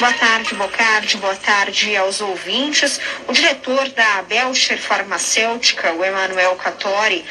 [0.00, 2.98] Boa tarde, Bocardi, boa tarde aos ouvintes.
[3.28, 7.22] O diretor da Belcher Farmacêutica, o Emanuel Catori,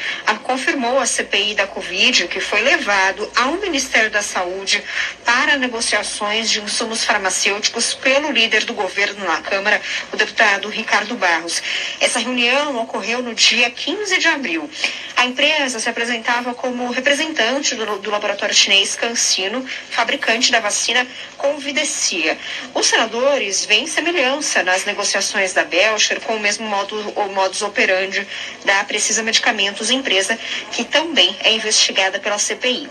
[0.44, 4.84] confirmou a CPI da Covid que foi levado ao Ministério da Saúde
[5.32, 9.80] para negociações de insumos farmacêuticos pelo líder do governo na Câmara,
[10.12, 11.62] o deputado Ricardo Barros.
[12.00, 14.68] Essa reunião ocorreu no dia 15 de abril.
[15.16, 22.36] A empresa se apresentava como representante do, do laboratório chinês CanSino, fabricante da vacina Convidecia.
[22.74, 28.26] Os senadores veem semelhança nas negociações da Belcher com o mesmo modo, o modus operandi
[28.64, 30.36] da Precisa Medicamentos, empresa
[30.72, 32.88] que também é investigada pela CPI.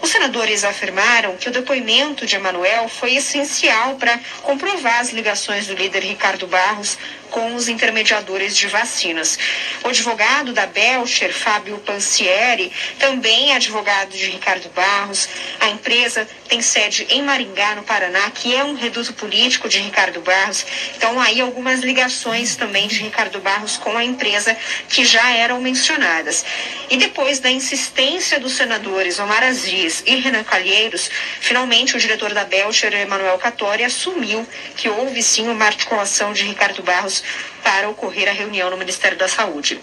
[0.00, 1.79] Os senadores afirmaram que o depoimento
[2.26, 6.98] de Emanuel foi essencial para comprovar as ligações do líder Ricardo Barros
[7.30, 9.38] com os intermediadores de vacinas.
[9.84, 15.28] O advogado da Belcher, Fábio Pansieri, também é advogado de Ricardo Barros.
[15.58, 20.20] A empresa tem sede em Maringá, no Paraná, que é um reduto político de Ricardo
[20.20, 20.66] Barros.
[20.96, 24.56] Então, aí algumas ligações também de Ricardo Barros com a empresa
[24.88, 26.44] que já eram mencionadas.
[26.90, 31.08] E depois da insistência dos senadores Omar Aziz e Renan Calheiros,
[31.40, 36.82] finalmente o diretor da Belcher, Emanuel Catori, assumiu que houve sim uma articulação de Ricardo
[36.82, 37.19] Barros
[37.62, 39.80] para ocorrer a reunião no Ministério da Saúde.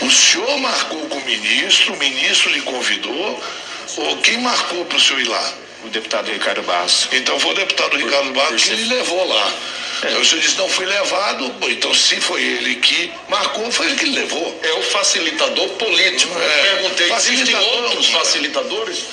[0.00, 3.42] O senhor marcou com o ministro, o ministro lhe convidou,
[3.96, 5.52] ou quem marcou para o senhor ir lá?
[5.84, 7.08] O deputado Ricardo Barros.
[7.12, 9.52] Então foi o deputado Ricardo Barros que lhe levou lá.
[10.02, 10.08] É.
[10.08, 13.96] Então, o senhor disse não foi levado, então se foi ele que marcou, foi ele
[13.96, 14.60] que levou.
[14.62, 16.38] É o facilitador político.
[16.38, 16.74] É.
[16.74, 19.04] Perguntei, existem outros facilitadores?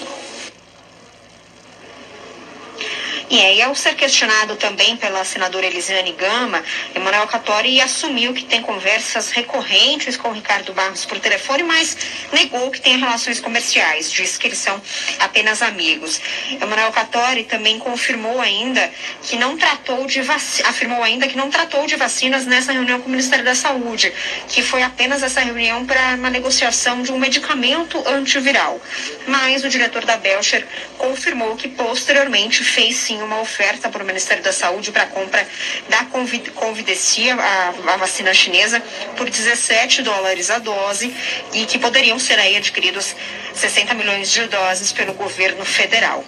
[3.28, 8.62] E aí, ao ser questionado também pela senadora Elisiane Gama, Emanuel Catori assumiu que tem
[8.62, 11.98] conversas recorrentes com Ricardo Barros por telefone, mas
[12.32, 14.80] negou que tem relações comerciais, disse que eles são
[15.20, 16.22] apenas amigos.
[16.62, 18.92] Emanuel Catori também confirmou ainda
[19.24, 20.22] que não tratou de
[20.64, 24.14] afirmou ainda que não tratou de vacinas nessa reunião com o Ministério da Saúde,
[24.50, 28.80] que foi apenas essa reunião para uma negociação de um medicamento antiviral.
[29.28, 30.66] Mas o diretor da Belcher
[30.98, 35.48] confirmou que posteriormente fez sim uma oferta para o Ministério da Saúde para a compra
[35.90, 38.82] da Convidecia, a, a, vacina chinesa,
[39.16, 41.14] por 17 dólares a dose
[41.54, 43.16] e que poderiam ser aí adquiridos
[43.54, 46.24] 60 milhões de doses pelo governo federal.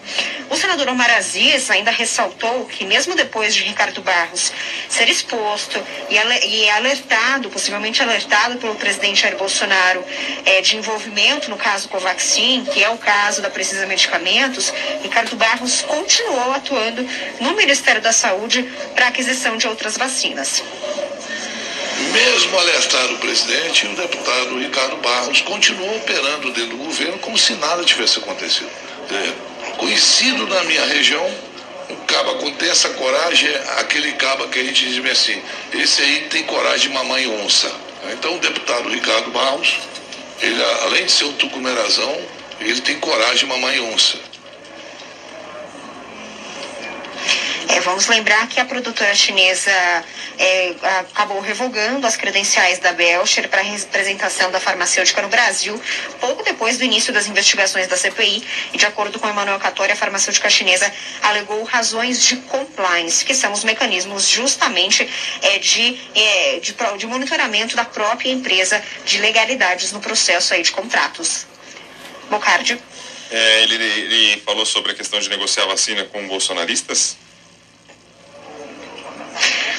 [0.49, 4.51] O senador Omar Aziz ainda ressaltou que, mesmo depois de Ricardo Barros
[4.87, 10.03] ser exposto e alertado, possivelmente alertado pelo presidente Jair Bolsonaro,
[10.45, 15.81] é, de envolvimento no caso Covaxin, que é o caso da Precisa Medicamentos, Ricardo Barros
[15.81, 16.76] continuou atuando
[17.39, 18.63] no Ministério da Saúde
[18.95, 20.63] para aquisição de outras vacinas.
[22.13, 27.53] Mesmo alertado o presidente, o deputado Ricardo Barros continuou operando dentro do governo como se
[27.53, 28.69] nada tivesse acontecido.
[29.11, 31.25] É, conhecido na minha região,
[31.89, 35.41] o caba com essa coragem é aquele caba que a gente diz assim,
[35.73, 37.71] esse aí tem coragem de mamãe onça.
[38.13, 39.77] Então o deputado Ricardo Barros,
[40.41, 42.17] ele além de ser um tucumerazão,
[42.59, 44.17] ele tem coragem de mamãe onça.
[47.69, 49.71] É, vamos lembrar que a produtora chinesa
[50.39, 55.79] é, acabou revogando as credenciais da Belcher para representação da farmacêutica no Brasil,
[56.19, 58.43] pouco depois do início das investigações da CPI.
[58.73, 60.91] E de acordo com Emmanuel Catori, a farmacêutica chinesa
[61.21, 65.07] alegou razões de compliance, que são os mecanismos justamente
[65.41, 70.71] é, de, é, de, de monitoramento da própria empresa de legalidades no processo aí de
[70.71, 71.45] contratos.
[72.29, 72.79] Bocardi.
[73.29, 77.17] É, ele, ele falou sobre a questão de negociar vacina com bolsonaristas?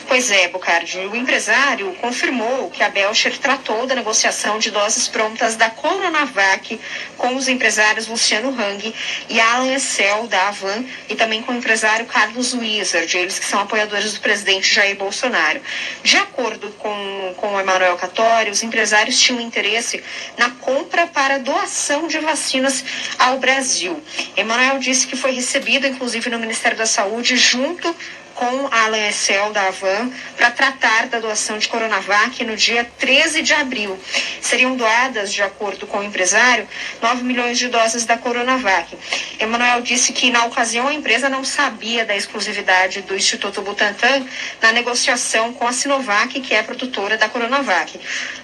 [0.09, 1.01] Pois é, Bocardi.
[1.01, 6.81] O empresário confirmou que a Belcher tratou da negociação de doses prontas da Coronavac
[7.19, 8.95] com os empresários Luciano Hang
[9.29, 13.61] e Alan Essel, da Avan, e também com o empresário Carlos Wizard, eles que são
[13.61, 15.61] apoiadores do presidente Jair Bolsonaro.
[16.03, 20.03] De acordo com, com o Emanuel Catori, os empresários tinham interesse
[20.39, 22.83] na compra para doação de vacinas
[23.19, 24.03] ao Brasil.
[24.39, 27.95] Emanuel disse que foi recebido, inclusive, no Ministério da Saúde, junto
[28.39, 33.43] com a Alan Excel da Avan para tratar da doação de Coronavac no dia 13
[33.43, 33.99] de abril.
[34.41, 36.69] Seriam doadas, de acordo com o empresário,
[37.03, 38.97] 9 milhões de doses da Coronavac.
[39.41, 44.25] Emanuel disse que, na ocasião, a empresa não sabia da exclusividade do Instituto Butantan
[44.63, 47.99] na negociação com a Sinovac, que é produtora da Coronavac.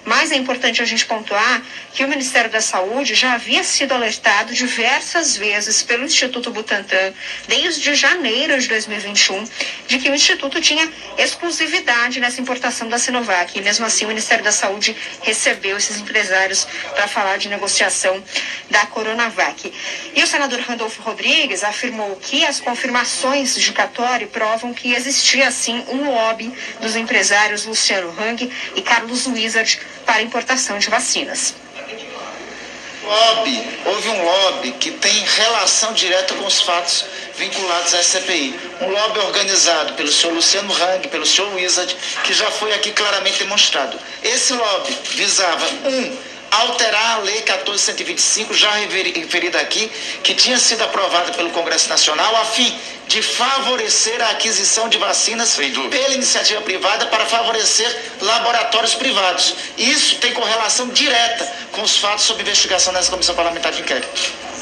[0.05, 1.63] Mas é importante a gente pontuar
[1.93, 7.13] que o Ministério da Saúde já havia sido alertado diversas vezes pelo Instituto Butantan,
[7.47, 9.45] desde janeiro de 2021,
[9.87, 13.59] de que o Instituto tinha exclusividade nessa importação da Sinovac.
[13.59, 18.23] E mesmo assim, o Ministério da Saúde recebeu esses empresários para falar de negociação
[18.71, 19.73] da Coronavac.
[20.15, 25.85] E o senador Randolfo Rodrigues afirmou que as confirmações de Catori provam que existia, sim,
[25.89, 31.64] um lobby dos empresários Luciano Hang e Carlos Wizard para importação de vacinas.
[33.05, 37.05] Lobby, houve um lobby que tem relação direta com os fatos
[37.37, 38.59] vinculados à CPI.
[38.81, 43.39] Um lobby organizado pelo senhor Luciano Hang, pelo senhor Wizard, que já foi aqui claramente
[43.41, 43.99] demonstrado.
[44.23, 46.17] Esse lobby visava, um,
[46.63, 49.91] alterar a Lei 1425, já referida aqui,
[50.23, 52.77] que tinha sido aprovada pelo Congresso Nacional, a fim
[53.09, 55.57] de favorecer a aquisição de vacinas
[55.91, 59.55] pela iniciativa privada para favorecer laboratórios privados.
[59.77, 64.54] Isso tem correlação direta com os fatos sob investigação nessa Comissão Parlamentar de Inquérito.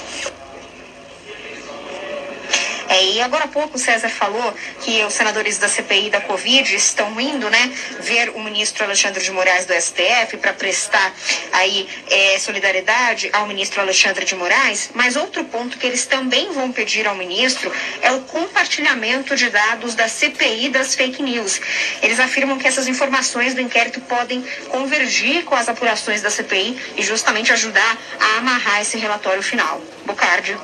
[3.03, 6.73] É, e agora há pouco o César falou que os senadores da CPI da Covid
[6.73, 11.13] estão indo, né, ver o ministro Alexandre de Moraes do STF para prestar
[11.53, 14.91] aí é, solidariedade ao ministro Alexandre de Moraes.
[14.95, 19.97] Mas outro ponto que eles também vão pedir ao ministro é o compartilhamento de dados
[19.97, 21.61] da CPI das fake news.
[22.03, 27.03] Eles afirmam que essas informações do inquérito podem convergir com as apurações da CPI e
[27.03, 29.83] justamente ajudar a amarrar esse relatório final.
[30.07, 30.57] Bocardi.